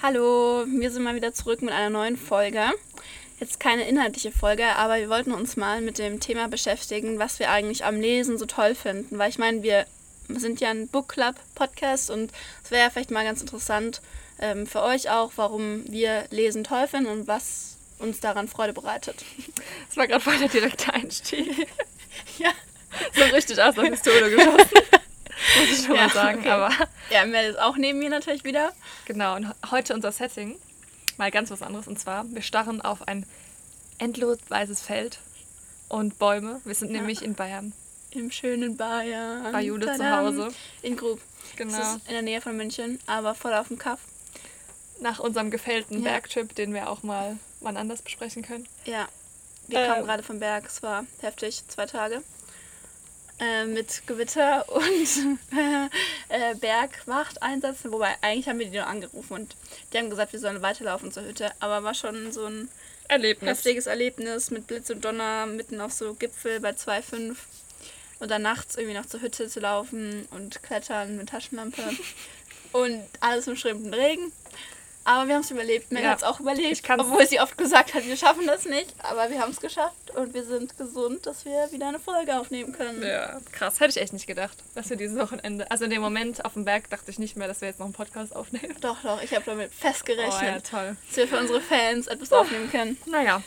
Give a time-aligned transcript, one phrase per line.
[0.00, 2.60] Hallo, wir sind mal wieder zurück mit einer neuen Folge.
[3.40, 7.50] Jetzt keine inhaltliche Folge, aber wir wollten uns mal mit dem Thema beschäftigen, was wir
[7.50, 9.18] eigentlich am Lesen so toll finden.
[9.18, 9.86] Weil ich meine, wir
[10.28, 12.30] sind ja ein Book Club Podcast und
[12.62, 14.00] es wäre ja vielleicht mal ganz interessant
[14.38, 19.24] ähm, für euch auch, warum wir Lesen toll finden und was uns daran Freude bereitet.
[19.88, 21.66] Das war gerade voll der direkte Einstieg.
[22.38, 22.52] ja.
[23.14, 24.97] So richtig aus der Pistole geschossen.
[25.58, 26.38] Muss ich schon ja, mal sagen.
[26.40, 26.50] Okay.
[26.50, 26.70] Aber
[27.10, 28.72] ja, Mel ist auch neben mir natürlich wieder.
[29.06, 30.58] Genau, und heute unser Setting.
[31.16, 31.88] Mal ganz was anderes.
[31.88, 33.26] Und zwar, wir starren auf ein
[33.98, 35.18] endlos weißes Feld
[35.88, 36.60] und Bäume.
[36.64, 36.98] Wir sind ja.
[36.98, 37.72] nämlich in Bayern.
[38.10, 39.52] Im schönen Bayern.
[39.52, 40.48] Bei Jude zu Hause.
[40.82, 41.20] In Grub.
[41.56, 41.76] Genau.
[41.76, 44.00] Das ist in der Nähe von München, aber voll auf dem Kaff.
[45.00, 46.10] Nach unserem gefällten ja.
[46.10, 48.66] Bergtrip, den wir auch mal wann anders besprechen können.
[48.84, 49.08] Ja.
[49.66, 50.66] Wir äh, kamen gerade vom Berg.
[50.66, 52.22] Es war heftig, zwei Tage.
[53.40, 55.38] Äh, mit Gewitter und
[56.28, 57.92] äh, Bergwacht einsetzen.
[57.92, 59.56] Wobei eigentlich haben wir die nur angerufen und
[59.92, 61.52] die haben gesagt, wir sollen weiterlaufen zur Hütte.
[61.60, 62.68] Aber war schon so ein
[63.06, 63.50] Erlebnis.
[63.50, 67.36] heftiges Erlebnis mit Blitz und Donner mitten auf so Gipfel bei 2,5
[68.18, 71.82] und dann nachts irgendwie noch zur Hütte zu laufen und klettern mit Taschenlampe
[72.72, 74.32] und alles im schrimpenden Regen.
[75.08, 75.90] Aber wir haben es überlebt.
[75.90, 76.10] Mel ja.
[76.10, 76.82] hat es auch überlebt.
[76.98, 78.94] obwohl sie oft gesagt hat, wir schaffen das nicht.
[78.98, 82.74] Aber wir haben es geschafft und wir sind gesund, dass wir wieder eine Folge aufnehmen
[82.74, 83.02] können.
[83.02, 83.80] Ja, krass.
[83.80, 85.70] Hätte ich echt nicht gedacht, dass wir dieses Wochenende.
[85.70, 87.86] Also in dem Moment auf dem Berg dachte ich nicht mehr, dass wir jetzt noch
[87.86, 88.76] einen Podcast aufnehmen.
[88.82, 89.22] Doch, doch.
[89.22, 90.34] Ich habe damit festgerechnet.
[90.42, 90.96] Oh, ja, toll.
[91.06, 92.98] Dass wir für unsere Fans etwas aufnehmen können.
[93.06, 93.42] Naja.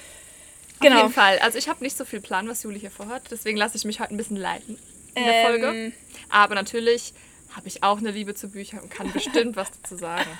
[0.79, 0.95] Genau.
[0.95, 1.37] Auf jeden Fall.
[1.39, 3.29] Also ich habe nicht so viel Plan, was Juli hier vorhat.
[3.29, 4.79] Deswegen lasse ich mich heute ein bisschen leiten
[5.13, 5.91] in der ähm, Folge.
[6.29, 7.13] Aber natürlich
[7.55, 10.25] habe ich auch eine Liebe zu Büchern und kann bestimmt was dazu sagen.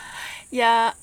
[0.53, 0.94] Ja,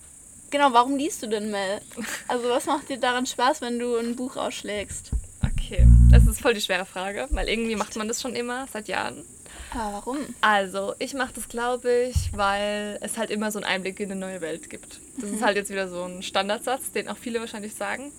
[0.51, 1.81] Genau, warum liest du denn Mel?
[2.27, 5.11] Also was macht dir daran Spaß, wenn du ein Buch ausschlägst?
[5.45, 8.89] Okay, das ist voll die schwere Frage, weil irgendwie macht man das schon immer, seit
[8.89, 9.25] Jahren.
[9.73, 10.19] Ah, warum?
[10.41, 14.21] Also, ich mache das, glaube ich, weil es halt immer so einen Einblick in eine
[14.21, 15.01] neue Welt gibt.
[15.19, 15.37] Das mhm.
[15.37, 18.13] ist halt jetzt wieder so ein Standardsatz, den auch viele wahrscheinlich sagen.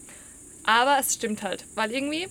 [0.63, 2.27] Aber es stimmt halt, weil irgendwie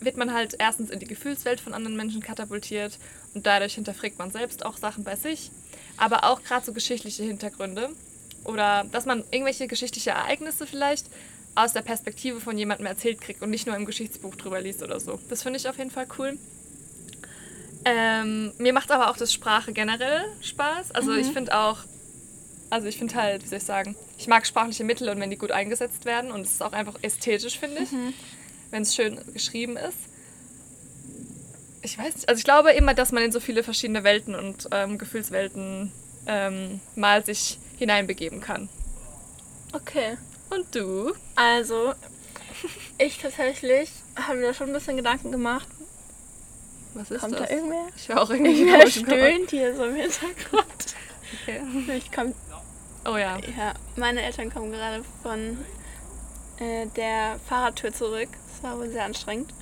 [0.00, 2.98] wird man halt erstens in die Gefühlswelt von anderen Menschen katapultiert
[3.34, 5.50] und dadurch hinterfragt man selbst auch Sachen bei sich.
[5.96, 7.90] Aber auch gerade so geschichtliche Hintergründe
[8.44, 11.06] oder dass man irgendwelche geschichtliche Ereignisse vielleicht
[11.54, 14.98] aus der Perspektive von jemandem erzählt kriegt und nicht nur im Geschichtsbuch drüber liest oder
[14.98, 15.20] so.
[15.28, 16.38] Das finde ich auf jeden Fall cool.
[17.84, 20.92] Ähm, mir macht aber auch das Sprache generell Spaß.
[20.92, 21.18] Also mhm.
[21.18, 21.78] ich finde auch,
[22.70, 25.36] also ich finde halt, wie soll ich sagen, ich mag sprachliche Mittel und wenn die
[25.36, 28.14] gut eingesetzt werden und es ist auch einfach ästhetisch, finde ich, mhm.
[28.70, 29.98] wenn es schön geschrieben ist.
[31.82, 34.68] Ich weiß nicht, also ich glaube immer, dass man in so viele verschiedene Welten und
[34.72, 35.92] ähm, Gefühlswelten
[36.26, 38.68] ähm, mal sich hineinbegeben kann.
[39.72, 40.16] Okay.
[40.50, 41.12] Und du?
[41.34, 41.94] Also,
[42.98, 45.66] ich tatsächlich habe mir da schon ein bisschen Gedanken gemacht.
[46.94, 47.48] Was ist Kommt das?
[47.48, 47.88] da irgendwer?
[47.96, 50.94] Ich höre auch irgendwie Irgendwer stöhnt hier so im Hintergrund.
[51.42, 51.60] Okay.
[51.96, 52.32] Ich komm,
[53.04, 53.38] oh ja.
[53.56, 55.58] Ja, meine Eltern kommen gerade von
[56.58, 58.28] äh, der Fahrradtour zurück.
[58.48, 59.52] Das war wohl sehr anstrengend.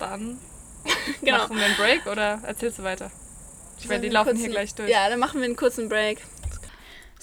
[0.00, 0.38] Dann
[1.22, 1.38] genau.
[1.38, 3.10] machen wir einen Break oder erzählst du weiter?
[3.78, 4.90] Ich meine, die laufen kurzen, hier gleich durch.
[4.90, 6.18] Ja, dann machen wir einen kurzen Break.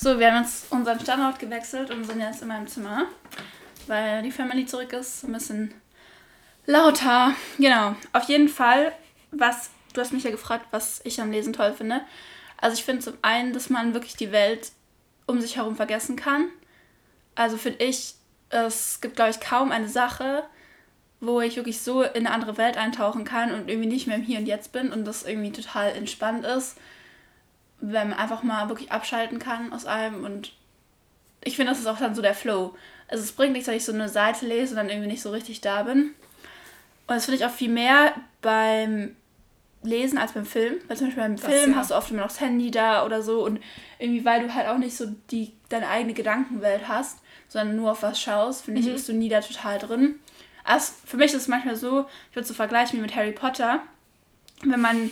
[0.01, 3.07] So, wir haben jetzt unseren Standort gewechselt und sind jetzt in meinem Zimmer,
[3.87, 5.25] weil die Family zurück ist.
[5.25, 5.73] Ein bisschen
[6.65, 7.33] lauter.
[7.57, 7.97] Genau.
[8.13, 8.93] Auf jeden Fall,
[9.31, 11.99] was, du hast mich ja gefragt, was ich am Lesen toll finde.
[12.55, 14.71] Also ich finde zum einen, dass man wirklich die Welt
[15.25, 16.47] um sich herum vergessen kann.
[17.35, 18.13] Also finde ich,
[18.51, 20.45] es gibt, glaube ich, kaum eine Sache,
[21.19, 24.23] wo ich wirklich so in eine andere Welt eintauchen kann und irgendwie nicht mehr im
[24.23, 26.77] Hier und Jetzt bin und das irgendwie total entspannt ist,
[27.81, 30.53] wenn man einfach mal wirklich abschalten kann aus allem und
[31.43, 32.75] ich finde, das ist auch dann so der Flow.
[33.07, 35.31] Also es bringt nichts, wenn ich so eine Seite lese und dann irgendwie nicht so
[35.31, 36.11] richtig da bin.
[37.07, 39.15] Und das finde ich auch viel mehr beim
[39.81, 40.75] Lesen als beim Film.
[40.87, 41.77] Weil zum Beispiel beim das, Film ja.
[41.77, 43.59] hast du oft immer noch das Handy da oder so und
[43.97, 48.03] irgendwie, weil du halt auch nicht so die, deine eigene Gedankenwelt hast, sondern nur auf
[48.03, 48.87] was schaust, finde mhm.
[48.87, 50.19] ich, bist du nie da total drin.
[50.63, 53.81] Also für mich ist es manchmal so, ich würde so vergleichen wie mit Harry Potter,
[54.63, 55.11] wenn man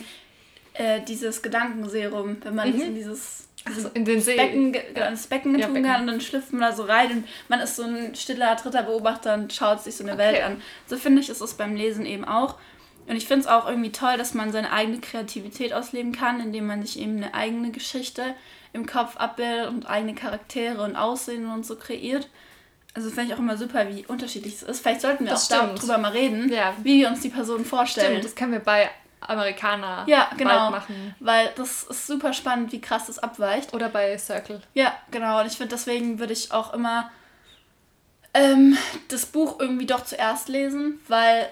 [0.78, 2.80] äh, dieses Gedankenserum, wenn man mhm.
[2.80, 4.36] in dieses also in den See.
[4.36, 5.08] Becken, ja.
[5.08, 7.76] ins Becken ja, tun kann und dann schlüpft man da so rein und man ist
[7.76, 10.22] so ein stiller dritter Beobachter und schaut sich so eine okay.
[10.22, 10.62] Welt an.
[10.86, 12.54] So finde ich, ist es beim Lesen eben auch.
[13.06, 16.66] Und ich finde es auch irgendwie toll, dass man seine eigene Kreativität ausleben kann, indem
[16.66, 18.34] man sich eben eine eigene Geschichte
[18.72, 22.28] im Kopf abbildet und eigene Charaktere und Aussehen und so kreiert.
[22.94, 24.80] Also finde ich auch immer super, wie unterschiedlich es ist.
[24.80, 25.78] Vielleicht sollten wir das auch stimmt.
[25.78, 26.74] darüber mal reden, ja.
[26.82, 28.08] wie wir uns die Person vorstellen.
[28.08, 28.90] Stimmt, das können wir bei
[29.20, 31.14] Amerikaner ja, genau, machen.
[31.20, 33.74] Weil das ist super spannend, wie krass das abweicht.
[33.74, 34.60] Oder bei Circle.
[34.74, 35.40] Ja, genau.
[35.40, 37.10] Und ich finde, deswegen würde ich auch immer
[38.34, 38.76] ähm,
[39.08, 41.48] das Buch irgendwie doch zuerst lesen, weil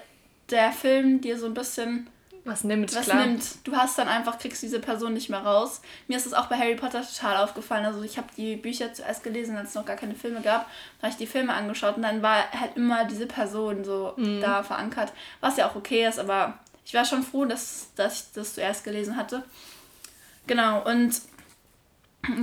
[0.49, 2.07] der Film dir so ein bisschen
[2.45, 3.25] was nimmt, was klar.
[3.25, 3.43] nimmt.
[3.67, 5.81] Du hast dann einfach, kriegst diese Person nicht mehr raus.
[6.07, 7.83] Mir ist es auch bei Harry Potter total aufgefallen.
[7.83, 10.65] Also ich habe die Bücher zuerst gelesen, als es noch gar keine Filme gab.
[10.99, 14.39] Da habe ich die Filme angeschaut und dann war halt immer diese Person so Mhm.
[14.39, 15.11] da verankert.
[15.41, 18.83] Was ja auch okay ist, aber ich war schon froh, dass, dass ich das zuerst
[18.85, 19.43] gelesen hatte.
[20.47, 21.19] Genau, und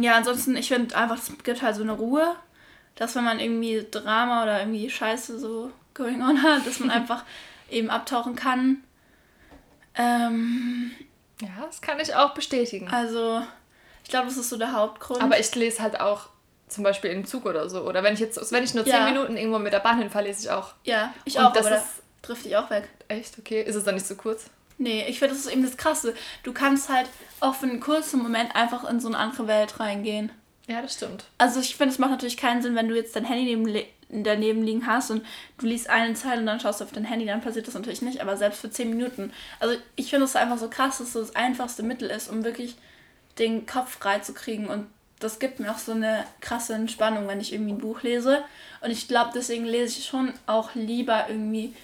[0.03, 2.37] ja, ansonsten, ich finde einfach, es gibt halt so eine Ruhe,
[2.95, 7.25] dass wenn man irgendwie Drama oder irgendwie Scheiße so going on hat, dass man einfach
[7.71, 8.85] eben abtauchen kann.
[9.95, 10.91] Ähm,
[11.41, 12.89] Ja, das kann ich auch bestätigen.
[12.89, 13.43] also,
[14.03, 15.23] ich glaube, das ist so der Hauptgrund.
[15.23, 16.29] Aber ich lese halt auch
[16.69, 17.83] zum Beispiel im Zug oder so.
[17.83, 19.05] Oder wenn ich jetzt, wenn ich nur 10 Ja.
[19.07, 20.75] Minuten irgendwo mit der Bahn hinfahre, lese ich auch.
[20.85, 22.89] ja, ich Und auch, das ist- trifft ich auch weg.
[23.09, 23.39] Echt?
[23.39, 23.63] Okay.
[23.63, 24.47] Ist es dann nicht zu kurz?
[24.79, 26.15] Nee, ich finde, das ist eben das Krasse.
[26.43, 27.09] Du kannst halt
[27.41, 30.33] auch für einen kurzen Moment einfach in so eine andere Welt reingehen.
[30.67, 31.25] Ja, das stimmt.
[31.39, 34.63] Also ich finde, es macht natürlich keinen Sinn, wenn du jetzt dein Handy neben, daneben
[34.63, 35.25] liegen hast und
[35.59, 38.03] du liest eine Zeile und dann schaust du auf dein Handy, dann passiert das natürlich
[38.03, 39.33] nicht, aber selbst für 10 Minuten.
[39.61, 42.45] Also ich finde es einfach so krass, dass es so das einfachste Mittel ist, um
[42.45, 42.77] wirklich
[43.39, 44.87] den Kopf frei zu kriegen und
[45.21, 48.45] das gibt mir auch so eine krasse Entspannung, wenn ich irgendwie ein Buch lese.
[48.83, 51.75] Und ich glaube, deswegen lese ich schon auch lieber irgendwie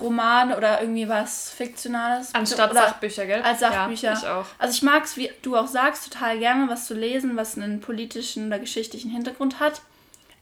[0.00, 2.34] Romane oder irgendwie was Fiktionales.
[2.34, 3.42] Anstatt oder Sachbücher, gell?
[3.42, 4.12] Als Sachbücher.
[4.12, 4.46] Ja, ich auch.
[4.58, 7.80] Also ich mag es, wie du auch sagst, total gerne, was zu lesen, was einen
[7.80, 9.82] politischen oder geschichtlichen Hintergrund hat.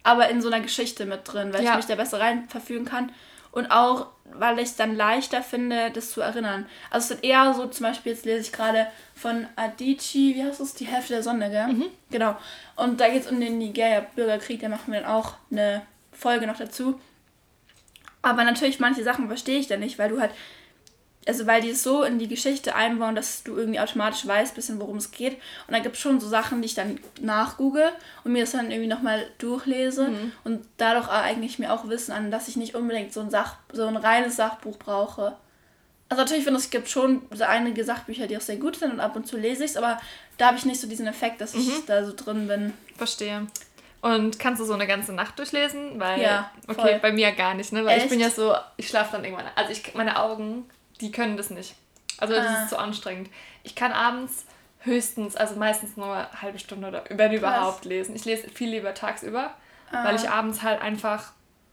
[0.03, 1.73] Aber in so einer Geschichte mit drin, weil Ja.
[1.73, 3.13] ich mich da besser rein verfügen kann.
[3.53, 6.67] Und auch, weil ich es dann leichter finde, das zu erinnern.
[6.89, 10.61] Also es ist eher so, zum Beispiel, jetzt lese ich gerade von Adichie, wie heißt
[10.61, 10.75] es?
[10.75, 11.67] Die Hälfte der Sonne, gell?
[11.67, 11.87] Mhm.
[12.11, 12.37] Genau.
[12.77, 15.83] Und da geht es um den Nigeria-Bürgerkrieg, da machen wir dann auch eine
[16.13, 16.99] Folge noch dazu.
[18.23, 20.31] Aber natürlich, manche Sachen verstehe ich dann nicht, weil du halt,
[21.27, 24.81] also weil die es so in die Geschichte einbauen, dass du irgendwie automatisch weißt, bisschen
[24.81, 25.35] worum es geht.
[25.67, 27.93] Und da gibt es schon so Sachen, die ich dann nachgoogle
[28.25, 30.11] und mir das dann irgendwie nochmal durchlese
[30.45, 33.57] und dadurch eigne ich mir auch Wissen an, dass ich nicht unbedingt so ein Sach,
[33.73, 35.37] so ein reines Sachbuch brauche.
[36.11, 38.99] Also natürlich ich, es gibt schon so einige Sachbücher, die auch sehr gut sind und
[38.99, 40.01] ab und zu lese ich es, aber
[40.39, 42.73] da habe ich nicht so diesen Effekt, dass ich da so drin bin.
[42.97, 43.47] Verstehe.
[44.03, 46.01] Und kannst du so eine ganze Nacht durchlesen?
[46.01, 46.99] Weil, Ja, okay, voll.
[47.03, 47.85] bei mir gar nicht, ne?
[47.85, 48.11] Weil ich Echt?
[48.11, 49.47] bin ja so, ich schlafe dann irgendwann.
[49.57, 50.69] Also ich, meine Augen,
[51.01, 51.75] die können das nicht.
[52.19, 52.63] Also das Ah.
[52.63, 53.29] ist zu anstrengend.
[53.63, 54.47] Ich kann abends
[54.81, 58.17] höchstens, also meistens nur eine halbe Stunde oder wenn überhaupt lesen.
[58.17, 59.53] Ich lese viel lieber tagsüber,
[59.91, 60.15] weil Ah.
[60.15, 61.33] ich abends halt einfach,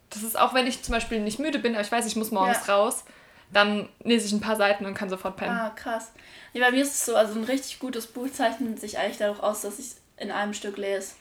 [0.10, 2.32] das ist auch wenn ich zum Beispiel nicht müde bin, aber ich weiß, ich muss
[2.32, 2.76] morgens Ja.
[2.76, 3.06] raus,
[3.54, 5.58] dann lese ich ein paar Seiten und kann sofort pennen.
[5.58, 6.12] Ah, krass.
[6.54, 9.40] Nee, bei mir ist es so, also ein richtig gutes Buch zeichnet sich eigentlich dadurch
[9.42, 11.14] aus, dass ich in einem Stück lese.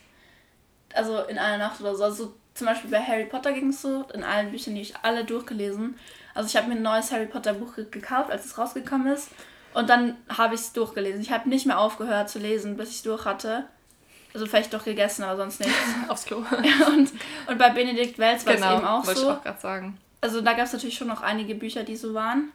[0.94, 2.04] Also in einer Nacht oder so.
[2.04, 5.24] Also zum Beispiel bei Harry Potter ging es so, in allen Büchern, die ich alle
[5.24, 5.98] durchgelesen.
[6.34, 9.28] Also ich habe mir ein neues Harry Potter Buch ge- gekauft, als es rausgekommen ist.
[9.74, 11.20] Und dann habe ich es durchgelesen.
[11.20, 13.66] Ich habe nicht mehr aufgehört zu lesen, bis ich es durch hatte.
[14.32, 15.70] Also vielleicht doch gegessen, aber sonst nicht.
[16.08, 16.38] Aufs Klo.
[16.88, 17.12] und,
[17.46, 19.30] und bei Benedikt Wells war es eben auch Genau, wollte so.
[19.30, 19.98] ich auch gerade sagen.
[20.22, 22.52] Also da gab es natürlich schon noch einige Bücher, die so waren.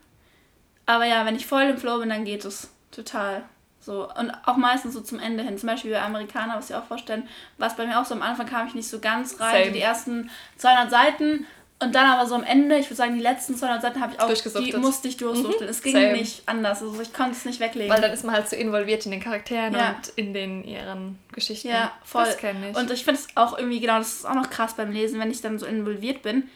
[0.87, 3.43] Aber ja, wenn ich voll im Flow bin, dann geht es total.
[3.81, 4.07] So.
[4.17, 5.57] Und auch meistens so zum Ende hin.
[5.57, 8.21] Zum Beispiel bei Amerikaner, was ich auch vorstellen, war es bei mir auch so, am
[8.21, 9.67] Anfang kam ich nicht so ganz rein.
[9.67, 11.45] So die ersten 200 Seiten.
[11.79, 14.19] Und dann aber so am Ende, ich würde sagen, die letzten 200 Seiten habe ich
[14.19, 14.31] auch,
[14.61, 15.67] die musste ich durchsuchten.
[15.67, 16.13] Es ging Same.
[16.13, 16.83] nicht anders.
[16.83, 17.91] Also ich konnte es nicht weglegen.
[17.91, 19.95] Weil dann ist man halt so involviert in den Charakteren Ja.
[19.95, 21.69] und in den ihren Geschichten.
[21.69, 22.25] Ja, voll.
[22.25, 22.77] Das kenne ich.
[22.77, 25.31] Und ich finde es auch irgendwie, genau, das ist auch noch krass beim Lesen, wenn
[25.31, 26.47] ich dann so involviert bin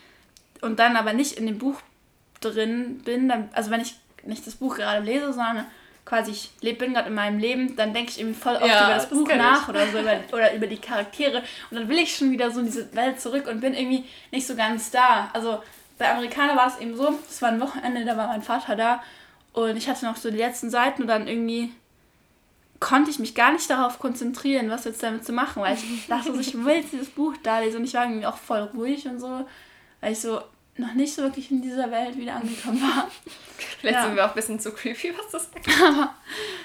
[0.61, 1.81] und dann aber nicht in dem Buch
[2.39, 3.95] drin bin, dann, also wenn ich
[4.25, 5.65] nicht das Buch gerade lese, sondern
[6.05, 8.85] quasi ich leb, bin gerade in meinem Leben, dann denke ich irgendwie voll oft Ja,
[8.85, 9.69] über das das Buch nach ich.
[9.69, 11.41] oder so über, oder über die Charaktere
[11.71, 14.45] und dann will ich schon wieder so in diese Welt zurück und bin irgendwie nicht
[14.45, 15.29] so ganz da.
[15.33, 15.63] Also
[15.97, 19.01] bei Amerikaner war es eben so, es war ein Wochenende, da war mein Vater da
[19.53, 21.71] und ich hatte noch so die letzten Seiten und dann irgendwie
[22.79, 26.33] konnte ich mich gar nicht darauf konzentrieren, was jetzt damit zu machen, weil ich dachte,
[26.33, 29.07] so, ich will jetzt dieses Buch da lesen und ich war irgendwie auch voll ruhig
[29.07, 29.47] und so,
[30.01, 30.41] weil ich so
[30.77, 33.07] noch nicht so wirklich in dieser Welt wieder angekommen war.
[33.79, 34.03] Vielleicht ja.
[34.05, 35.67] sind wir auch ein bisschen zu creepy, was das sagt.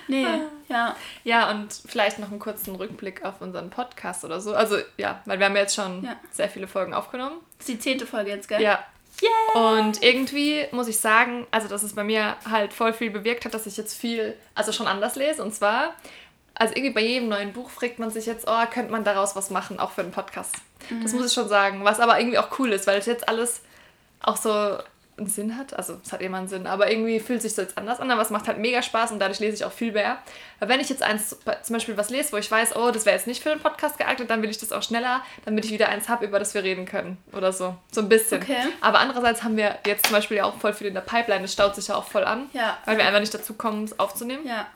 [0.09, 0.41] Nee, Ah.
[0.69, 0.97] ja.
[1.23, 4.53] Ja, und vielleicht noch einen kurzen Rückblick auf unseren Podcast oder so.
[4.55, 6.17] Also ja, weil wir haben jetzt schon Ja.
[6.33, 7.37] sehr viele Folgen aufgenommen.
[7.59, 8.61] Das ist die zehnte Folge jetzt, gell?
[8.61, 8.85] Ja.
[9.55, 13.55] Und irgendwie muss ich sagen, also dass es bei mir halt voll viel bewirkt hat,
[13.55, 15.43] dass ich jetzt viel, also schon anders lese.
[15.43, 15.95] Und zwar,
[16.55, 19.51] also irgendwie bei jedem neuen Buch fragt man sich jetzt, oh, könnte man daraus was
[19.51, 20.57] machen, auch für einen Podcast.
[21.03, 21.85] Das muss ich schon sagen.
[21.85, 23.61] Was aber irgendwie auch cool ist, weil es jetzt alles
[24.23, 24.79] auch so
[25.17, 25.75] einen Sinn hat.
[25.75, 28.23] Also es hat immer einen Sinn, aber irgendwie fühlt sich so jetzt anders an, aber
[28.23, 30.17] es macht halt mega Spaß und dadurch lese ich auch viel mehr.
[30.61, 33.17] Weil wenn ich jetzt eins, zum Beispiel was lese, wo ich weiß, oh, das wäre
[33.17, 35.89] jetzt nicht für den Podcast geeignet, dann will ich das auch schneller, damit ich wieder
[35.91, 37.19] eins habe, über das wir reden können.
[37.35, 37.77] Oder so.
[37.93, 38.43] So ein bisschen.
[38.43, 38.57] Okay.
[38.81, 41.53] Aber andererseits haben wir jetzt zum Beispiel ja auch voll viel in der Pipeline, das
[41.53, 42.79] staut sich ja auch voll an, Ja.
[42.87, 44.47] weil wir einfach nicht dazu kommen, es aufzunehmen.
[44.47, 44.67] Ja,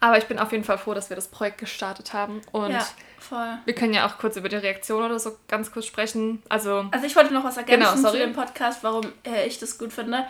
[0.00, 2.86] Aber ich bin auf jeden Fall froh, dass wir das Projekt gestartet haben und ja,
[3.18, 3.58] voll.
[3.64, 6.42] wir können ja auch kurz über die Reaktion oder so ganz kurz sprechen.
[6.48, 8.18] Also Also ich wollte noch was ergänzen Genau, zu sorry.
[8.18, 10.26] dem Podcast, warum äh, ich das gut finde.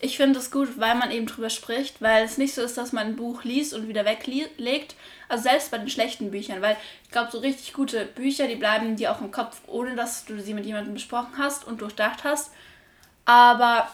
[0.00, 2.92] ich finde es gut, weil man eben drüber spricht, weil es nicht so ist, dass
[2.92, 4.94] man ein Buch liest und wieder weglegt.
[5.28, 8.96] Also selbst bei den schlechten Büchern, weil ich glaube, so richtig gute Bücher, die bleiben
[8.96, 12.50] dir auch im Kopf, ohne dass du sie mit jemandem besprochen hast und durchdacht hast.
[13.26, 13.88] Aber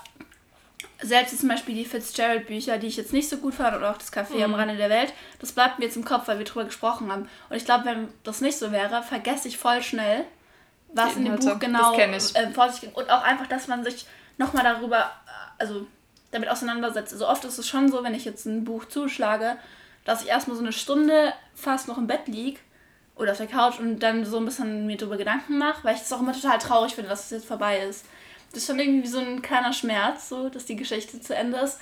[1.03, 4.13] selbst zum Beispiel die Fitzgerald-Bücher, die ich jetzt nicht so gut fand, oder auch das
[4.13, 4.43] Café mhm.
[4.45, 7.29] am Rande der Welt, das bleibt mir jetzt im Kopf, weil wir drüber gesprochen haben.
[7.51, 10.25] Und ich glaube, wenn das nicht so wäre, vergesse ich voll schnell,
[10.93, 12.93] was die in dem Buch genau äh, vor sich ging.
[12.93, 14.07] Und auch einfach, dass man sich
[14.39, 15.87] nochmal darüber, äh, also
[16.31, 17.13] damit auseinandersetzt.
[17.13, 19.57] Also oft ist es schon so, wenn ich jetzt ein Buch zuschlage,
[20.05, 22.61] dass ich erstmal so eine Stunde fast noch im Bett liege
[23.17, 26.03] oder auf der Couch und dann so ein bisschen mir darüber Gedanken mache, weil ich
[26.03, 28.05] es auch immer total traurig finde, dass es jetzt vorbei ist.
[28.51, 31.79] Das ist schon irgendwie so ein kleiner Schmerz, so, dass die Geschichte zu Ende ist.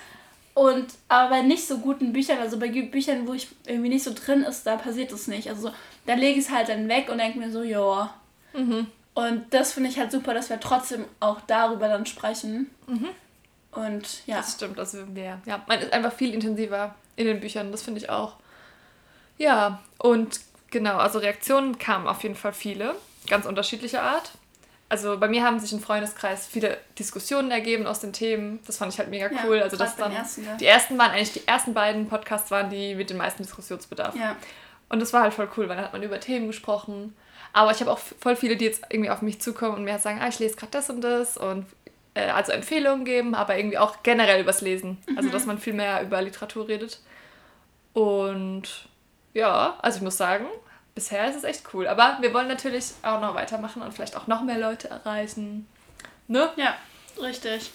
[0.54, 4.12] Und aber bei nicht so guten Büchern, also bei Büchern, wo ich irgendwie nicht so
[4.14, 5.49] drin ist, da passiert das nicht.
[5.49, 5.73] Also
[6.06, 8.14] da lege ich es halt dann weg und denke mir so, ja.
[8.52, 8.87] Mhm.
[9.14, 12.71] Und das finde ich halt super, dass wir trotzdem auch darüber dann sprechen.
[12.87, 13.09] Mhm.
[13.73, 14.37] Und ja.
[14.37, 18.00] Das stimmt, also wir, ja, man ist einfach viel intensiver in den Büchern, das finde
[18.00, 18.37] ich auch.
[19.38, 20.40] Ja, und
[20.71, 22.94] genau, also Reaktionen kamen auf jeden Fall viele,
[23.28, 24.33] ganz unterschiedlicher Art
[24.94, 28.60] also bei mir haben sich im Freundeskreis viele Diskussionen ergeben aus den Themen.
[28.64, 29.56] Das fand ich halt mega cool.
[29.56, 30.54] Ja, also das dann ersten, ja.
[30.54, 34.14] die ersten waren eigentlich die ersten beiden Podcasts waren die mit dem meisten Diskussionsbedarf.
[34.14, 34.36] Ja.
[34.88, 37.16] Und das war halt voll cool, weil dann hat man über Themen gesprochen.
[37.52, 40.02] Aber ich habe auch voll viele, die jetzt irgendwie auf mich zukommen und mir halt
[40.02, 41.66] sagen, ah, ich lese gerade das und das und
[42.14, 44.98] äh, also Empfehlungen geben, aber irgendwie auch generell übers Lesen.
[45.00, 45.18] Also, mhm.
[45.18, 47.00] Also dass man viel mehr über Literatur redet.
[47.94, 48.88] Und
[49.32, 50.46] ja, also ich muss sagen,
[50.94, 51.86] bisher ist es echt cool.
[51.86, 55.66] Aber wir wollen natürlich auch noch weitermachen und vielleicht auch noch mehr Leute erreichen.
[56.28, 56.50] Ne?
[56.56, 56.76] Ja,
[57.20, 57.70] richtig.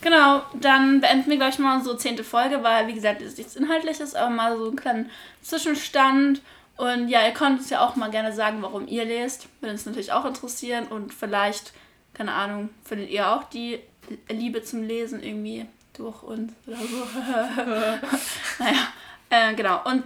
[0.00, 3.56] Genau, dann beenden wir gleich mal unsere zehnte Folge, weil, wie gesagt, es ist nichts
[3.56, 5.10] Inhaltliches, aber mal so einen kleinen
[5.42, 6.42] Zwischenstand.
[6.76, 9.48] Und ja, ihr könnt uns ja auch mal gerne sagen, warum ihr lest.
[9.60, 10.86] Würde uns natürlich auch interessieren.
[10.88, 11.72] Und vielleicht,
[12.12, 13.80] keine Ahnung, findet ihr auch die
[14.28, 17.06] Liebe zum Lesen irgendwie durch uns oder so.
[18.58, 18.88] naja,
[19.30, 19.80] äh, genau.
[19.84, 20.04] Und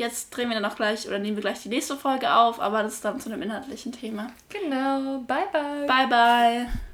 [0.00, 2.82] Jetzt drehen wir dann auch gleich oder nehmen wir gleich die nächste Folge auf, aber
[2.82, 4.28] das ist dann zu einem inhaltlichen Thema.
[4.48, 5.18] Genau.
[5.26, 5.86] Bye, bye.
[5.86, 6.89] Bye, bye.